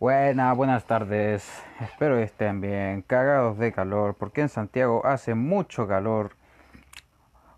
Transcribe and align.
Buenas, 0.00 0.56
buenas 0.56 0.84
tardes. 0.84 1.44
Espero 1.80 2.18
que 2.18 2.22
estén 2.22 2.60
bien, 2.60 3.02
cagados 3.02 3.58
de 3.58 3.72
calor, 3.72 4.14
porque 4.14 4.42
en 4.42 4.48
Santiago 4.48 5.04
hace 5.04 5.34
mucho 5.34 5.88
calor. 5.88 6.36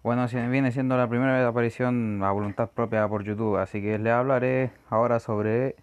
Bueno, 0.03 0.27
viene 0.27 0.73
siendo 0.73 0.97
la 0.97 1.07
primera 1.07 1.47
aparición 1.47 2.23
a 2.25 2.31
voluntad 2.31 2.71
propia 2.71 3.07
por 3.09 3.25
YouTube, 3.25 3.59
así 3.59 3.83
que 3.83 3.99
les 3.99 4.15
hablaré 4.15 4.71
ahora 4.89 5.21
sobre 5.21 5.77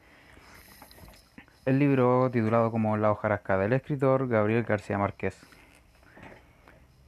el 1.67 1.77
libro 1.77 2.31
titulado 2.31 2.71
como 2.71 2.97
La 2.97 3.11
hojarasca 3.11 3.59
del 3.59 3.73
escritor 3.73 4.27
Gabriel 4.27 4.63
García 4.63 4.97
Márquez. 4.97 5.39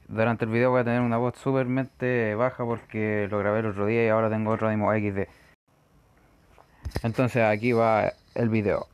Durante 0.06 0.44
el 0.44 0.52
video 0.52 0.70
voy 0.70 0.82
a 0.82 0.84
tener 0.84 1.00
una 1.00 1.16
voz 1.16 1.36
supermente 1.36 2.36
baja 2.36 2.64
porque 2.64 3.26
lo 3.28 3.40
grabé 3.40 3.58
el 3.60 3.66
otro 3.66 3.86
día 3.86 4.06
y 4.06 4.08
ahora 4.10 4.30
tengo 4.30 4.52
otro 4.52 4.68
ánimo 4.68 4.92
XD. 4.92 5.28
Entonces 7.02 7.42
aquí 7.42 7.72
va 7.72 8.12
el 8.36 8.48
video. 8.48 8.86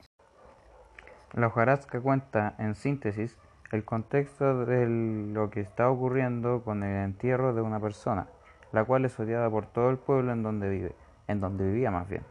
La 1.36 1.48
hojarasca 1.48 2.00
cuenta, 2.00 2.54
en 2.56 2.74
síntesis, 2.74 3.36
el 3.70 3.84
contexto 3.84 4.64
de 4.64 4.86
lo 4.88 5.50
que 5.50 5.60
está 5.60 5.90
ocurriendo 5.90 6.62
con 6.62 6.82
el 6.82 7.04
entierro 7.04 7.52
de 7.52 7.60
una 7.60 7.78
persona, 7.78 8.27
la 8.72 8.84
cual 8.84 9.04
es 9.04 9.20
odiada 9.20 9.50
por 9.50 9.66
todo 9.66 9.91
el 9.91 9.98
pueblo 9.98 10.32
en 10.32 10.42
donde 10.42 10.70
vive, 10.70 10.92
en 11.28 11.41
donde 11.41 11.66
vivía 11.66 11.91
más 11.91 12.08
bien, 12.08 12.22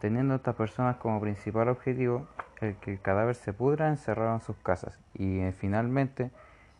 teniendo 0.00 0.34
estas 0.34 0.56
personas 0.56 0.96
como 0.96 1.20
principal 1.20 1.68
objetivo 1.68 2.26
el 2.60 2.74
que 2.74 2.90
el 2.90 3.00
cadáver 3.00 3.36
se 3.36 3.52
pudra 3.52 3.86
encerrado 3.88 4.34
en 4.34 4.40
sus 4.40 4.56
casas 4.56 4.98
y 5.14 5.38
eh, 5.38 5.52
finalmente 5.52 6.32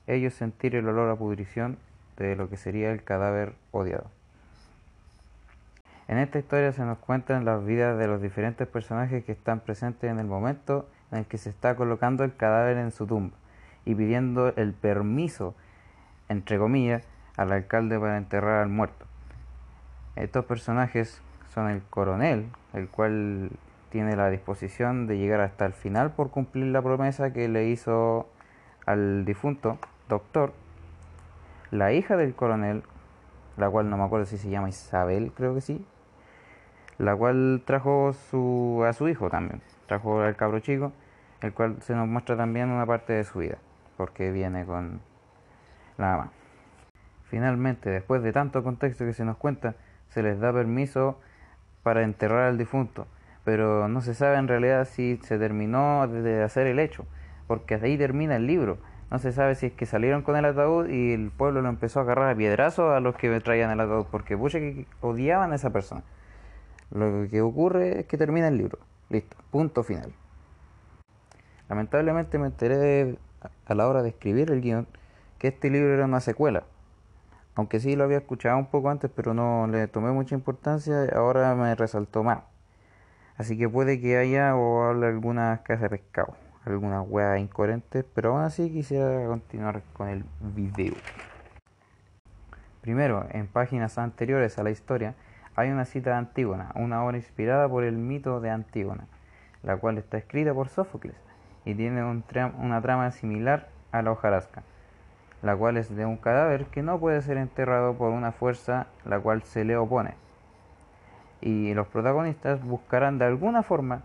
ellos 0.08 0.34
sentir 0.34 0.74
el 0.74 0.88
olor 0.88 1.08
a 1.08 1.14
pudrición 1.14 1.78
de 2.16 2.34
lo 2.34 2.50
que 2.50 2.56
sería 2.56 2.90
el 2.90 3.04
cadáver 3.04 3.54
odiado. 3.70 4.10
En 6.08 6.18
esta 6.18 6.40
historia 6.40 6.72
se 6.72 6.84
nos 6.84 6.98
cuentan 6.98 7.44
las 7.44 7.64
vidas 7.64 7.96
de 7.96 8.08
los 8.08 8.20
diferentes 8.20 8.66
personajes 8.66 9.24
que 9.24 9.30
están 9.30 9.60
presentes 9.60 10.10
en 10.10 10.18
el 10.18 10.26
momento 10.26 10.88
en 11.12 11.18
el 11.18 11.26
que 11.26 11.38
se 11.38 11.50
está 11.50 11.76
colocando 11.76 12.24
el 12.24 12.34
cadáver 12.34 12.76
en 12.76 12.90
su 12.90 13.06
tumba 13.06 13.36
y 13.84 13.94
pidiendo 13.94 14.48
el 14.56 14.72
permiso, 14.72 15.54
entre 16.28 16.58
comillas, 16.58 17.04
al 17.36 17.52
alcalde 17.52 17.98
para 17.98 18.16
enterrar 18.18 18.62
al 18.62 18.68
muerto. 18.68 19.06
Estos 20.16 20.44
personajes 20.44 21.22
son 21.54 21.68
el 21.68 21.82
coronel, 21.82 22.46
el 22.74 22.88
cual 22.88 23.50
tiene 23.90 24.16
la 24.16 24.30
disposición 24.30 25.06
de 25.06 25.18
llegar 25.18 25.40
hasta 25.40 25.66
el 25.66 25.72
final 25.72 26.12
por 26.12 26.30
cumplir 26.30 26.66
la 26.66 26.82
promesa 26.82 27.32
que 27.32 27.48
le 27.48 27.68
hizo 27.68 28.28
al 28.86 29.24
difunto 29.24 29.78
doctor, 30.08 30.52
la 31.70 31.92
hija 31.92 32.16
del 32.16 32.34
coronel, 32.34 32.82
la 33.56 33.68
cual 33.70 33.90
no 33.90 33.96
me 33.96 34.04
acuerdo 34.04 34.26
si 34.26 34.38
se 34.38 34.50
llama 34.50 34.68
Isabel, 34.68 35.32
creo 35.34 35.54
que 35.54 35.60
sí, 35.60 35.84
la 36.98 37.16
cual 37.16 37.62
trajo 37.64 38.12
su, 38.12 38.84
a 38.86 38.92
su 38.92 39.08
hijo 39.08 39.30
también, 39.30 39.60
trajo 39.90 40.20
al 40.20 40.36
cabro 40.36 40.60
chico, 40.60 40.92
el 41.40 41.52
cual 41.52 41.82
se 41.82 41.96
nos 41.96 42.06
muestra 42.06 42.36
también 42.36 42.70
una 42.70 42.86
parte 42.86 43.12
de 43.12 43.24
su 43.24 43.40
vida, 43.40 43.58
porque 43.96 44.30
viene 44.30 44.64
con 44.64 45.00
la 45.98 46.12
mamá. 46.12 46.32
Finalmente, 47.24 47.90
después 47.90 48.22
de 48.22 48.32
tanto 48.32 48.62
contexto 48.62 49.04
que 49.04 49.12
se 49.12 49.24
nos 49.24 49.36
cuenta, 49.36 49.74
se 50.08 50.22
les 50.22 50.38
da 50.38 50.52
permiso 50.52 51.18
para 51.82 52.04
enterrar 52.04 52.44
al 52.44 52.56
difunto, 52.56 53.08
pero 53.42 53.88
no 53.88 54.00
se 54.00 54.14
sabe 54.14 54.36
en 54.36 54.46
realidad 54.46 54.84
si 54.84 55.18
se 55.24 55.38
terminó 55.38 56.06
de 56.06 56.44
hacer 56.44 56.68
el 56.68 56.78
hecho, 56.78 57.04
porque 57.48 57.74
ahí 57.74 57.98
termina 57.98 58.36
el 58.36 58.46
libro. 58.46 58.78
No 59.10 59.18
se 59.18 59.32
sabe 59.32 59.56
si 59.56 59.66
es 59.66 59.72
que 59.72 59.86
salieron 59.86 60.22
con 60.22 60.36
el 60.36 60.44
ataúd 60.44 60.88
y 60.88 61.14
el 61.14 61.32
pueblo 61.32 61.62
lo 61.62 61.68
empezó 61.68 61.98
a 61.98 62.04
agarrar 62.04 62.30
a 62.30 62.36
piedrazos 62.36 62.94
a 62.94 63.00
los 63.00 63.16
que 63.16 63.40
traían 63.40 63.72
el 63.72 63.80
ataúd, 63.80 64.06
porque 64.08 64.38
pucha 64.38 64.60
que 64.60 64.86
odiaban 65.00 65.50
a 65.50 65.56
esa 65.56 65.70
persona. 65.70 66.04
Lo 66.92 67.28
que 67.28 67.40
ocurre 67.40 68.00
es 68.00 68.06
que 68.06 68.16
termina 68.16 68.46
el 68.46 68.56
libro. 68.56 68.78
Listo, 69.10 69.36
punto 69.50 69.82
final. 69.82 70.12
Lamentablemente 71.68 72.38
me 72.38 72.46
enteré 72.46 73.18
a 73.66 73.74
la 73.74 73.88
hora 73.88 74.02
de 74.02 74.10
escribir 74.10 74.52
el 74.52 74.60
guion 74.60 74.86
que 75.38 75.48
este 75.48 75.68
libro 75.68 75.92
era 75.92 76.04
una 76.04 76.20
secuela. 76.20 76.62
Aunque 77.56 77.80
sí 77.80 77.96
lo 77.96 78.04
había 78.04 78.18
escuchado 78.18 78.56
un 78.56 78.66
poco 78.66 78.88
antes, 78.88 79.10
pero 79.14 79.34
no 79.34 79.66
le 79.66 79.88
tomé 79.88 80.12
mucha 80.12 80.36
importancia, 80.36 81.08
ahora 81.12 81.56
me 81.56 81.74
resaltó 81.74 82.22
más. 82.22 82.44
Así 83.36 83.58
que 83.58 83.68
puede 83.68 84.00
que 84.00 84.16
haya 84.16 84.54
o 84.54 84.84
hable 84.84 85.08
algunas 85.08 85.60
casas 85.62 85.90
de 85.90 85.98
pescado, 85.98 86.36
algunas 86.64 87.04
hueas 87.08 87.40
incoherentes, 87.40 88.04
pero 88.14 88.36
aún 88.36 88.44
así 88.44 88.70
quisiera 88.70 89.26
continuar 89.26 89.82
con 89.92 90.08
el 90.08 90.24
video. 90.54 90.94
Primero, 92.80 93.26
en 93.30 93.48
páginas 93.48 93.98
anteriores 93.98 94.56
a 94.58 94.62
la 94.62 94.70
historia, 94.70 95.16
hay 95.56 95.70
una 95.70 95.84
cita 95.84 96.10
de 96.10 96.16
Antígona, 96.16 96.72
una 96.74 97.04
obra 97.04 97.16
inspirada 97.16 97.68
por 97.68 97.84
el 97.84 97.96
mito 97.96 98.40
de 98.40 98.50
Antígona, 98.50 99.06
la 99.62 99.76
cual 99.76 99.98
está 99.98 100.18
escrita 100.18 100.54
por 100.54 100.68
Sófocles 100.68 101.16
y 101.64 101.74
tiene 101.74 102.02
una 102.04 102.80
trama 102.80 103.10
similar 103.10 103.68
a 103.92 104.02
la 104.02 104.12
hojarasca, 104.12 104.62
la 105.42 105.56
cual 105.56 105.76
es 105.76 105.94
de 105.94 106.06
un 106.06 106.16
cadáver 106.16 106.66
que 106.66 106.82
no 106.82 106.98
puede 106.98 107.20
ser 107.22 107.36
enterrado 107.36 107.94
por 107.94 108.10
una 108.10 108.32
fuerza 108.32 108.86
la 109.04 109.20
cual 109.20 109.42
se 109.42 109.64
le 109.64 109.76
opone. 109.76 110.14
Y 111.40 111.74
los 111.74 111.86
protagonistas 111.86 112.62
buscarán 112.64 113.18
de 113.18 113.24
alguna 113.24 113.62
forma 113.62 114.02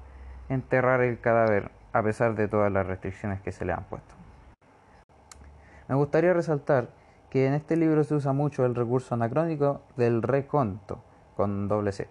enterrar 0.49 1.01
el 1.01 1.19
cadáver 1.19 1.71
a 1.93 2.03
pesar 2.03 2.35
de 2.35 2.47
todas 2.47 2.71
las 2.71 2.85
restricciones 2.85 3.41
que 3.41 3.51
se 3.51 3.65
le 3.65 3.73
han 3.73 3.83
puesto. 3.83 4.15
Me 5.87 5.95
gustaría 5.95 6.33
resaltar 6.33 6.89
que 7.29 7.47
en 7.47 7.53
este 7.53 7.75
libro 7.75 8.03
se 8.03 8.15
usa 8.15 8.33
mucho 8.33 8.65
el 8.65 8.75
recurso 8.75 9.15
anacrónico 9.15 9.81
del 9.97 10.21
reconto, 10.21 11.03
con 11.35 11.67
doble 11.67 11.91
C. 11.91 12.07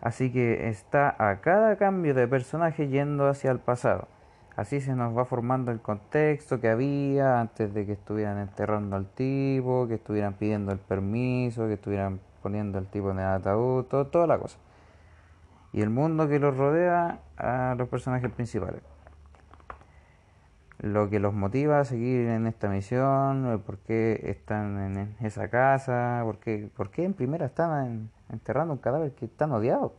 Así 0.00 0.32
que 0.32 0.68
está 0.68 1.14
a 1.18 1.40
cada 1.40 1.76
cambio 1.76 2.14
de 2.14 2.28
personaje 2.28 2.88
yendo 2.88 3.28
hacia 3.28 3.50
el 3.50 3.58
pasado. 3.58 4.08
Así 4.56 4.80
se 4.80 4.94
nos 4.94 5.16
va 5.16 5.24
formando 5.24 5.70
el 5.70 5.80
contexto 5.80 6.60
que 6.60 6.68
había 6.68 7.40
antes 7.40 7.74
de 7.74 7.84
que 7.84 7.92
estuvieran 7.92 8.38
enterrando 8.38 8.96
al 8.96 9.06
tipo, 9.06 9.86
que 9.86 9.94
estuvieran 9.94 10.34
pidiendo 10.34 10.72
el 10.72 10.78
permiso, 10.78 11.66
que 11.66 11.74
estuvieran 11.74 12.20
poniendo 12.42 12.78
al 12.78 12.86
tipo 12.86 13.10
en 13.10 13.18
el 13.18 13.26
ataúd, 13.26 13.84
todo, 13.84 14.06
toda 14.06 14.26
la 14.26 14.38
cosa. 14.38 14.58
Y 15.72 15.82
el 15.82 15.90
mundo 15.90 16.28
que 16.28 16.38
los 16.38 16.56
rodea 16.56 17.20
a 17.36 17.74
los 17.76 17.88
personajes 17.88 18.30
principales 18.30 18.82
lo 20.78 21.08
que 21.08 21.20
los 21.20 21.32
motiva 21.32 21.80
a 21.80 21.84
seguir 21.84 22.28
en 22.28 22.46
esta 22.46 22.68
misión, 22.68 23.62
por 23.64 23.78
qué 23.78 24.20
están 24.24 24.96
en 24.96 25.16
esa 25.20 25.48
casa, 25.48 26.20
por 26.24 26.38
qué, 26.38 26.70
por 26.76 26.90
qué 26.90 27.04
en 27.04 27.14
primera 27.14 27.46
están 27.46 28.10
enterrando 28.30 28.74
un 28.74 28.78
cadáver 28.78 29.12
que 29.12 29.26
están 29.26 29.52
odiado. 29.52 29.94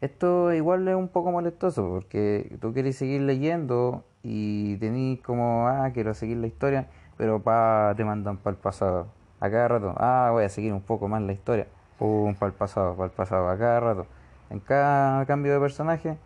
Esto 0.00 0.52
igual 0.52 0.86
es 0.86 0.94
un 0.94 1.08
poco 1.08 1.32
molestoso 1.32 1.88
porque 1.88 2.58
tú 2.60 2.74
quieres 2.74 2.96
seguir 2.96 3.22
leyendo 3.22 4.04
y 4.22 4.76
tenés 4.76 5.20
como, 5.22 5.66
ah, 5.66 5.90
quiero 5.94 6.12
seguir 6.12 6.36
la 6.36 6.46
historia, 6.46 6.88
pero 7.16 7.42
pa, 7.42 7.94
te 7.96 8.04
mandan 8.04 8.36
para 8.36 8.54
el 8.54 8.60
pasado. 8.60 9.06
A 9.40 9.50
cada 9.50 9.68
rato, 9.68 9.94
ah, 9.96 10.28
voy 10.32 10.44
a 10.44 10.48
seguir 10.50 10.72
un 10.74 10.82
poco 10.82 11.08
más 11.08 11.22
la 11.22 11.32
historia. 11.32 11.68
Pum, 11.98 12.34
para 12.34 12.48
el 12.50 12.54
pasado, 12.54 12.94
para 12.96 13.06
el 13.06 13.12
pasado, 13.12 13.48
a 13.48 13.56
cada 13.56 13.80
rato. 13.80 14.06
En 14.50 14.60
cada 14.60 15.24
cambio 15.26 15.54
de 15.54 15.60
personaje 15.60 16.18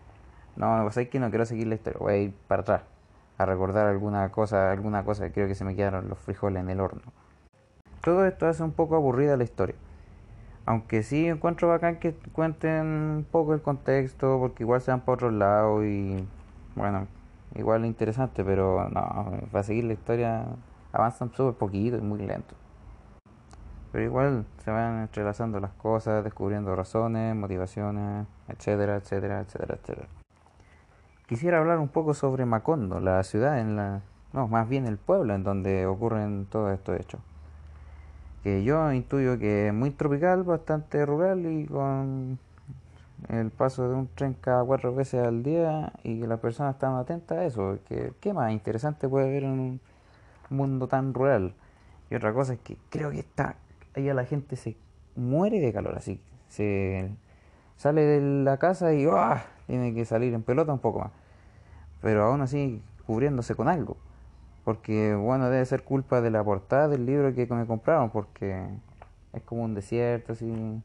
no, 0.58 0.82
pues 0.82 0.96
es 0.98 1.08
que 1.08 1.18
no 1.18 1.30
quiero 1.30 1.46
seguir 1.46 1.68
la 1.68 1.76
historia, 1.76 1.98
voy 1.98 2.12
a 2.12 2.16
ir 2.18 2.34
para 2.46 2.62
atrás 2.62 2.82
a 3.38 3.46
recordar 3.46 3.86
alguna 3.86 4.30
cosa, 4.30 4.72
alguna 4.72 5.04
cosa, 5.04 5.30
creo 5.30 5.46
que 5.46 5.54
se 5.54 5.64
me 5.64 5.76
quedaron 5.76 6.08
los 6.08 6.18
frijoles 6.18 6.60
en 6.60 6.70
el 6.70 6.80
horno. 6.80 7.12
Todo 8.02 8.26
esto 8.26 8.46
hace 8.46 8.64
un 8.64 8.72
poco 8.72 8.96
aburrida 8.96 9.36
la 9.36 9.44
historia. 9.44 9.76
Aunque 10.66 11.02
sí 11.02 11.28
encuentro 11.28 11.68
bacán 11.68 11.96
que 11.96 12.14
cuenten 12.32 12.86
un 12.86 13.26
poco 13.30 13.54
el 13.54 13.62
contexto, 13.62 14.38
porque 14.40 14.64
igual 14.64 14.82
se 14.82 14.90
van 14.90 15.00
para 15.00 15.14
otro 15.14 15.30
lado 15.30 15.84
y 15.84 16.26
bueno, 16.74 17.06
igual 17.54 17.86
interesante, 17.86 18.44
pero 18.44 18.88
no, 18.90 19.40
para 19.52 19.62
seguir 19.64 19.84
la 19.84 19.92
historia 19.92 20.46
avanzan 20.92 21.32
súper 21.32 21.54
poquito 21.54 21.96
y 21.96 22.00
muy 22.00 22.18
lento. 22.18 22.54
Pero 23.92 24.04
igual 24.04 24.44
se 24.64 24.70
van 24.70 24.98
entrelazando 25.02 25.60
las 25.60 25.72
cosas, 25.72 26.24
descubriendo 26.24 26.74
razones, 26.74 27.34
motivaciones, 27.34 28.26
etcétera, 28.48 28.96
etcétera, 28.96 29.40
etcétera, 29.40 29.78
etcétera. 29.80 30.08
Quisiera 31.28 31.58
hablar 31.58 31.78
un 31.78 31.88
poco 31.88 32.14
sobre 32.14 32.46
Macondo, 32.46 33.00
la 33.00 33.22
ciudad 33.22 33.60
en 33.60 33.76
la, 33.76 34.00
no, 34.32 34.48
más 34.48 34.66
bien 34.66 34.86
el 34.86 34.96
pueblo 34.96 35.34
en 35.34 35.44
donde 35.44 35.84
ocurren 35.84 36.46
todos 36.46 36.72
estos 36.72 36.98
hechos. 36.98 37.20
Que 38.42 38.64
yo 38.64 38.90
intuyo 38.94 39.38
que 39.38 39.68
es 39.68 39.74
muy 39.74 39.90
tropical, 39.90 40.42
bastante 40.42 41.04
rural 41.04 41.44
y 41.44 41.66
con 41.66 42.38
el 43.28 43.50
paso 43.50 43.90
de 43.90 43.94
un 43.94 44.08
tren 44.14 44.36
cada 44.40 44.64
cuatro 44.64 44.94
veces 44.94 45.22
al 45.22 45.42
día 45.42 45.92
y 46.02 46.18
que 46.18 46.26
las 46.26 46.40
personas 46.40 46.76
están 46.76 46.94
atentas 46.94 47.36
a 47.36 47.44
eso. 47.44 47.78
Que, 47.86 48.14
¿Qué 48.20 48.32
más 48.32 48.50
interesante 48.50 49.06
puede 49.06 49.28
haber 49.28 49.44
en 49.44 49.60
un 49.60 49.80
mundo 50.48 50.88
tan 50.88 51.12
rural? 51.12 51.52
Y 52.10 52.14
otra 52.14 52.32
cosa 52.32 52.54
es 52.54 52.60
que 52.60 52.78
creo 52.88 53.10
que 53.10 53.18
está, 53.18 53.56
ahí 53.94 54.04
la 54.14 54.24
gente 54.24 54.56
se 54.56 54.78
muere 55.14 55.60
de 55.60 55.74
calor, 55.74 55.94
así 55.94 56.22
se 56.48 57.10
sale 57.76 58.00
de 58.00 58.44
la 58.44 58.56
casa 58.56 58.94
y 58.94 59.06
¡ah! 59.12 59.44
Tiene 59.68 59.94
que 59.94 60.04
salir 60.04 60.34
en 60.34 60.42
pelota 60.42 60.72
un 60.72 60.80
poco 60.80 60.98
más. 60.98 61.12
Pero 62.02 62.24
aún 62.24 62.40
así 62.40 62.82
cubriéndose 63.06 63.54
con 63.54 63.68
algo. 63.68 63.96
Porque 64.64 65.14
bueno, 65.14 65.48
debe 65.48 65.64
ser 65.64 65.84
culpa 65.84 66.20
de 66.20 66.30
la 66.30 66.42
portada 66.42 66.88
del 66.88 67.06
libro 67.06 67.32
que 67.34 67.46
me 67.46 67.66
compraron, 67.66 68.10
porque 68.10 68.66
es 69.32 69.42
como 69.42 69.62
un 69.62 69.74
desierto 69.74 70.32
así, 70.32 70.82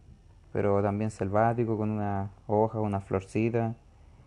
pero 0.51 0.81
también 0.83 1.09
selvático, 1.12 1.77
con 1.77 1.89
una 1.89 2.30
hoja, 2.45 2.80
una 2.80 3.01
florcita. 3.01 3.75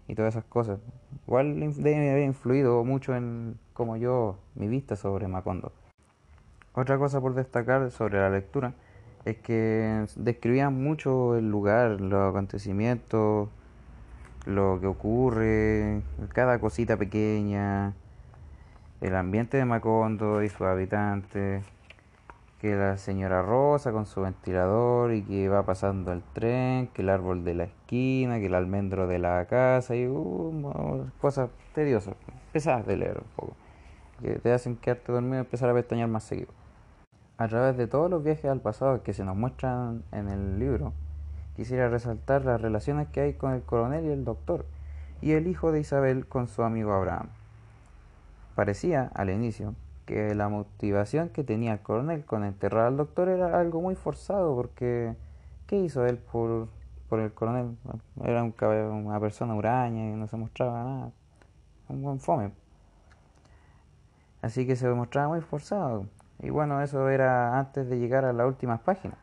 y 0.08 0.14
todas 0.14 0.34
esas 0.34 0.44
cosas. 0.44 0.78
Igual 1.26 1.58
debe 1.76 2.10
haber 2.10 2.24
influido 2.24 2.84
mucho 2.84 3.14
en 3.14 3.58
como 3.72 3.96
yo, 3.96 4.38
mi 4.54 4.68
vista 4.68 4.96
sobre 4.96 5.28
Macondo. 5.28 5.72
Otra 6.74 6.98
cosa 6.98 7.20
por 7.20 7.34
destacar 7.34 7.90
sobre 7.90 8.18
la 8.18 8.30
lectura 8.30 8.74
es 9.24 9.38
que 9.38 10.06
describían 10.16 10.82
mucho 10.82 11.36
el 11.36 11.50
lugar, 11.50 12.00
los 12.00 12.30
acontecimientos, 12.30 13.48
lo 14.46 14.78
que 14.80 14.86
ocurre, 14.86 16.02
cada 16.32 16.60
cosita 16.60 16.96
pequeña, 16.96 17.94
el 19.00 19.14
ambiente 19.16 19.56
de 19.56 19.64
Macondo 19.64 20.42
y 20.42 20.48
sus 20.48 20.62
habitantes, 20.62 21.64
que 22.60 22.74
la 22.74 22.96
señora 22.96 23.42
Rosa 23.42 23.92
con 23.92 24.06
su 24.06 24.22
ventilador 24.22 25.12
y 25.12 25.22
que 25.22 25.48
va 25.48 25.66
pasando 25.66 26.12
el 26.12 26.22
tren, 26.32 26.86
que 26.88 27.02
el 27.02 27.10
árbol 27.10 27.44
de 27.44 27.54
la 27.54 27.64
esquina, 27.64 28.38
que 28.38 28.46
el 28.46 28.54
almendro 28.54 29.06
de 29.06 29.18
la 29.18 29.44
casa 29.46 29.94
y 29.94 30.06
uh, 30.06 31.10
cosas 31.20 31.50
tediosas, 31.74 32.14
pesadas 32.52 32.86
de 32.86 32.96
leer 32.96 33.18
un 33.18 33.28
poco, 33.34 33.52
que 34.22 34.38
te 34.38 34.52
hacen 34.52 34.76
quedarte 34.76 35.12
dormido 35.12 35.36
y 35.36 35.40
empezar 35.40 35.68
a 35.68 35.74
pestañear 35.74 36.08
más 36.08 36.22
seguido. 36.22 36.52
A 37.36 37.48
través 37.48 37.76
de 37.76 37.86
todos 37.86 38.08
los 38.08 38.24
viajes 38.24 38.46
al 38.46 38.60
pasado 38.60 39.02
que 39.02 39.12
se 39.12 39.24
nos 39.24 39.36
muestran 39.36 40.04
en 40.12 40.28
el 40.28 40.58
libro, 40.58 40.94
quisiera 41.56 41.88
resaltar 41.88 42.44
las 42.44 42.60
relaciones 42.60 43.08
que 43.08 43.22
hay 43.22 43.32
con 43.32 43.52
el 43.52 43.62
coronel 43.62 44.04
y 44.04 44.10
el 44.10 44.24
doctor, 44.24 44.66
y 45.22 45.32
el 45.32 45.46
hijo 45.46 45.72
de 45.72 45.80
Isabel 45.80 46.26
con 46.26 46.48
su 46.48 46.62
amigo 46.62 46.92
Abraham. 46.92 47.28
Parecía, 48.54 49.10
al 49.14 49.30
inicio, 49.30 49.74
que 50.04 50.34
la 50.34 50.48
motivación 50.48 51.30
que 51.30 51.42
tenía 51.42 51.72
el 51.72 51.80
coronel 51.80 52.24
con 52.24 52.44
enterrar 52.44 52.86
al 52.86 52.96
doctor 52.96 53.28
era 53.28 53.58
algo 53.58 53.80
muy 53.80 53.96
forzado, 53.96 54.54
porque 54.54 55.16
¿qué 55.66 55.78
hizo 55.78 56.06
él 56.06 56.18
por, 56.18 56.68
por 57.08 57.20
el 57.20 57.32
coronel? 57.32 57.76
Era 58.22 58.42
un, 58.42 58.54
una 59.04 59.18
persona 59.18 59.54
huraña 59.54 60.10
y 60.10 60.12
no 60.12 60.28
se 60.28 60.36
mostraba 60.36 60.84
nada, 60.84 61.10
un 61.88 62.02
buen 62.02 62.20
fome. 62.20 62.52
Así 64.42 64.66
que 64.66 64.76
se 64.76 64.86
demostraba 64.86 65.28
muy 65.28 65.40
forzado. 65.40 66.06
Y 66.40 66.50
bueno, 66.50 66.80
eso 66.82 67.08
era 67.08 67.58
antes 67.58 67.88
de 67.88 67.98
llegar 67.98 68.24
a 68.24 68.32
las 68.32 68.46
últimas 68.46 68.80
páginas, 68.80 69.18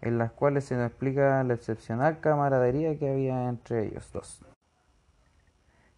en 0.00 0.18
las 0.18 0.32
cuales 0.32 0.64
se 0.64 0.76
nos 0.76 0.86
explica 0.86 1.42
la 1.44 1.54
excepcional 1.54 2.20
camaradería 2.20 2.98
que 2.98 3.10
había 3.10 3.48
entre 3.48 3.86
ellos 3.86 4.10
dos. 4.12 4.44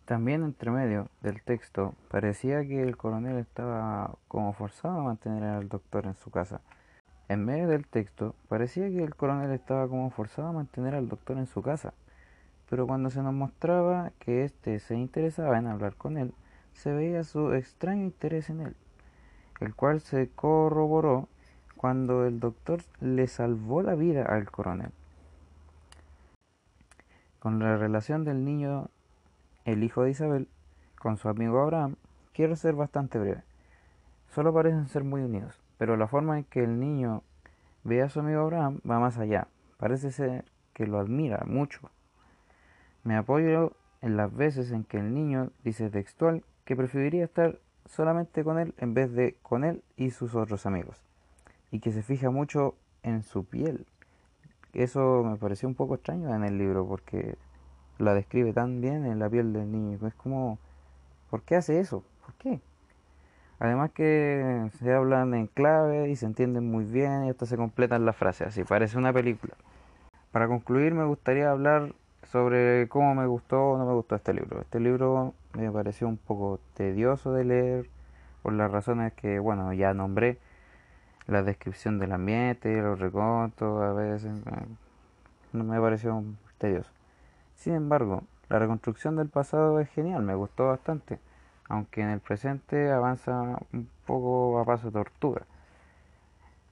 También 0.04 0.42
entre 0.42 0.70
medio 0.70 1.08
del 1.20 1.42
texto 1.42 1.94
parecía 2.08 2.62
que 2.66 2.82
el 2.82 2.96
coronel 2.96 3.38
estaba 3.38 4.16
como 4.28 4.52
forzado 4.52 5.00
a 5.00 5.04
mantener 5.04 5.44
al 5.44 5.68
doctor 5.68 6.06
en 6.06 6.14
su 6.14 6.30
casa. 6.30 6.60
En 7.28 7.44
medio 7.44 7.68
del 7.68 7.86
texto 7.86 8.34
parecía 8.48 8.88
que 8.88 9.04
el 9.04 9.14
coronel 9.14 9.52
estaba 9.52 9.86
como 9.86 10.10
forzado 10.10 10.48
a 10.48 10.52
mantener 10.52 10.94
al 10.94 11.08
doctor 11.08 11.38
en 11.38 11.46
su 11.46 11.62
casa, 11.62 11.94
pero 12.68 12.86
cuando 12.86 13.10
se 13.10 13.22
nos 13.22 13.34
mostraba 13.34 14.10
que 14.18 14.44
éste 14.44 14.80
se 14.80 14.96
interesaba 14.96 15.58
en 15.58 15.68
hablar 15.68 15.94
con 15.94 16.18
él, 16.18 16.34
se 16.72 16.92
veía 16.92 17.22
su 17.22 17.52
extraño 17.52 18.02
interés 18.02 18.50
en 18.50 18.62
él 18.62 18.76
el 19.60 19.74
cual 19.74 20.00
se 20.00 20.28
corroboró 20.30 21.28
cuando 21.80 22.26
el 22.26 22.40
doctor 22.40 22.82
le 23.00 23.26
salvó 23.26 23.80
la 23.80 23.94
vida 23.94 24.26
al 24.26 24.50
coronel. 24.50 24.90
Con 27.38 27.58
la 27.58 27.78
relación 27.78 28.22
del 28.22 28.44
niño, 28.44 28.88
el 29.64 29.82
hijo 29.82 30.02
de 30.02 30.10
Isabel, 30.10 30.46
con 30.98 31.16
su 31.16 31.30
amigo 31.30 31.58
Abraham, 31.58 31.96
quiero 32.34 32.54
ser 32.54 32.74
bastante 32.74 33.18
breve. 33.18 33.44
Solo 34.28 34.52
parecen 34.52 34.88
ser 34.88 35.04
muy 35.04 35.22
unidos, 35.22 35.58
pero 35.78 35.96
la 35.96 36.06
forma 36.06 36.36
en 36.36 36.44
que 36.44 36.62
el 36.62 36.78
niño 36.80 37.22
ve 37.82 38.02
a 38.02 38.10
su 38.10 38.20
amigo 38.20 38.42
Abraham 38.42 38.80
va 38.86 39.00
más 39.00 39.16
allá. 39.16 39.48
Parece 39.78 40.10
ser 40.12 40.44
que 40.74 40.86
lo 40.86 40.98
admira 40.98 41.44
mucho. 41.46 41.90
Me 43.04 43.16
apoyo 43.16 43.72
en 44.02 44.18
las 44.18 44.36
veces 44.36 44.70
en 44.70 44.84
que 44.84 44.98
el 44.98 45.14
niño 45.14 45.50
dice 45.64 45.88
textual 45.88 46.44
que 46.66 46.76
preferiría 46.76 47.24
estar 47.24 47.58
solamente 47.86 48.44
con 48.44 48.58
él 48.58 48.74
en 48.76 48.92
vez 48.92 49.10
de 49.14 49.38
con 49.40 49.64
él 49.64 49.82
y 49.96 50.10
sus 50.10 50.34
otros 50.34 50.66
amigos. 50.66 51.02
Y 51.70 51.80
que 51.80 51.92
se 51.92 52.02
fija 52.02 52.30
mucho 52.30 52.74
en 53.02 53.22
su 53.22 53.44
piel. 53.44 53.86
Eso 54.72 55.22
me 55.24 55.36
pareció 55.36 55.68
un 55.68 55.74
poco 55.74 55.94
extraño 55.94 56.34
en 56.34 56.44
el 56.44 56.58
libro 56.58 56.86
porque 56.86 57.36
la 57.98 58.14
describe 58.14 58.52
tan 58.52 58.80
bien 58.80 59.06
en 59.06 59.18
la 59.18 59.28
piel 59.28 59.52
del 59.52 59.70
niño. 59.70 59.98
Es 60.06 60.14
como, 60.14 60.58
¿por 61.30 61.42
qué 61.42 61.56
hace 61.56 61.80
eso? 61.80 62.04
¿Por 62.24 62.34
qué? 62.34 62.60
Además 63.58 63.90
que 63.90 64.70
se 64.78 64.92
hablan 64.94 65.34
en 65.34 65.46
clave 65.46 66.08
y 66.08 66.16
se 66.16 66.24
entienden 66.24 66.70
muy 66.70 66.84
bien 66.84 67.26
y 67.26 67.30
hasta 67.30 67.44
se 67.44 67.58
completan 67.58 68.06
las 68.06 68.16
frases, 68.16 68.48
así 68.48 68.64
parece 68.64 68.96
una 68.96 69.12
película. 69.12 69.54
Para 70.32 70.48
concluir 70.48 70.94
me 70.94 71.04
gustaría 71.04 71.50
hablar 71.50 71.92
sobre 72.22 72.88
cómo 72.88 73.14
me 73.14 73.26
gustó 73.26 73.72
o 73.72 73.78
no 73.78 73.84
me 73.84 73.92
gustó 73.92 74.14
este 74.16 74.32
libro. 74.32 74.60
Este 74.60 74.80
libro 74.80 75.34
me 75.54 75.70
pareció 75.70 76.08
un 76.08 76.16
poco 76.16 76.58
tedioso 76.74 77.34
de 77.34 77.44
leer 77.44 77.90
por 78.42 78.54
las 78.54 78.70
razones 78.70 79.12
que, 79.12 79.38
bueno, 79.38 79.72
ya 79.72 79.92
nombré. 79.92 80.38
La 81.30 81.44
descripción 81.44 82.00
del 82.00 82.10
ambiente, 82.10 82.82
los 82.82 82.98
recontos, 82.98 83.80
a 83.84 83.92
veces 83.92 84.24
eh, 84.24 84.66
no 85.52 85.62
me 85.62 85.80
pareció 85.80 86.24
tedioso. 86.58 86.90
Sin 87.54 87.74
embargo, 87.74 88.24
la 88.48 88.58
reconstrucción 88.58 89.14
del 89.14 89.28
pasado 89.28 89.78
es 89.78 89.88
genial, 89.90 90.24
me 90.24 90.34
gustó 90.34 90.66
bastante, 90.66 91.20
aunque 91.68 92.00
en 92.02 92.08
el 92.08 92.18
presente 92.18 92.90
avanza 92.90 93.60
un 93.72 93.88
poco 94.06 94.58
a 94.58 94.64
paso 94.64 94.90
tortuga. 94.90 95.42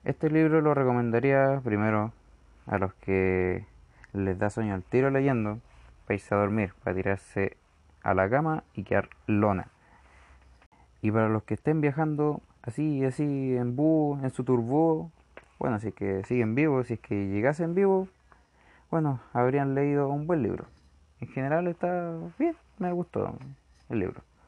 Este 0.03 0.29
libro 0.29 0.59
lo 0.59 0.73
recomendaría 0.73 1.61
primero 1.63 2.11
a 2.67 2.77
los 2.79 2.93
que 2.95 3.65
les 4.11 4.37
da 4.37 4.49
sueño 4.49 4.73
al 4.73 4.83
tiro 4.83 5.09
leyendo, 5.09 5.59
para 6.05 6.15
irse 6.15 6.35
a 6.35 6.37
dormir, 6.37 6.73
para 6.83 6.97
tirarse 6.97 7.55
a 8.03 8.13
la 8.13 8.29
cama 8.29 8.65
y 8.73 8.83
quedar 8.83 9.07
lona. 9.25 9.67
Y 11.01 11.11
para 11.11 11.29
los 11.29 11.43
que 11.43 11.53
estén 11.53 11.79
viajando 11.79 12.41
así, 12.63 13.03
así 13.05 13.55
en 13.55 13.75
bus, 13.75 14.21
en 14.23 14.31
su 14.31 14.43
turbo, 14.43 15.11
bueno, 15.59 15.79
si 15.79 15.89
es 15.89 15.93
que 15.93 16.23
siguen 16.25 16.55
vivos, 16.55 16.87
si 16.87 16.93
es 16.93 16.99
que 16.99 17.27
llegasen 17.27 17.75
vivos, 17.75 18.09
bueno, 18.91 19.19
habrían 19.33 19.75
leído 19.75 20.09
un 20.09 20.25
buen 20.27 20.41
libro. 20.41 20.65
En 21.19 21.27
general 21.27 21.67
está 21.67 22.17
bien, 22.37 22.55
me 22.77 22.91
gustó 22.91 23.37
el 23.89 23.99
libro. 23.99 24.21